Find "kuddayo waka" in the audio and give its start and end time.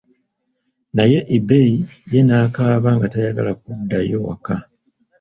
3.61-4.55